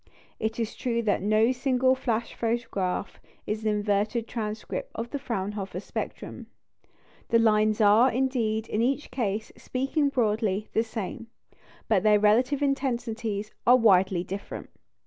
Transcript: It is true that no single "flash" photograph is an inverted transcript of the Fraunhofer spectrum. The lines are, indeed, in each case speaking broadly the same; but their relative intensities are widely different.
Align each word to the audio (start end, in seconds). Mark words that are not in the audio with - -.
It 0.39 0.59
is 0.59 0.73
true 0.73 1.03
that 1.03 1.21
no 1.21 1.51
single 1.51 1.93
"flash" 1.93 2.33
photograph 2.33 3.19
is 3.45 3.61
an 3.63 3.69
inverted 3.69 4.27
transcript 4.27 4.89
of 4.95 5.11
the 5.11 5.19
Fraunhofer 5.19 5.79
spectrum. 5.79 6.47
The 7.29 7.37
lines 7.37 7.79
are, 7.81 8.11
indeed, 8.11 8.67
in 8.67 8.81
each 8.81 9.11
case 9.11 9.51
speaking 9.57 10.09
broadly 10.09 10.69
the 10.73 10.81
same; 10.81 11.27
but 11.87 12.01
their 12.01 12.19
relative 12.19 12.63
intensities 12.63 13.51
are 13.67 13.77
widely 13.77 14.23
different. 14.23 14.71